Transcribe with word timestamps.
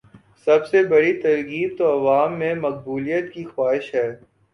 سب 0.47 0.65
سے 0.67 0.83
بڑی 0.83 1.13
ترغیب 1.21 1.75
تو 1.77 1.91
عوام 1.91 2.39
میں 2.39 2.53
مقبولیت 2.55 3.31
کی 3.33 3.43
خواہش 3.45 3.93
ہے۔ 3.95 4.07